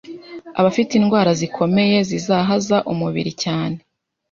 abafite 0.59 0.91
indwara 0.99 1.31
zikomeye 1.39 1.97
zizahaza 2.09 2.77
umubiri 2.91 3.31
cyane 3.43 3.77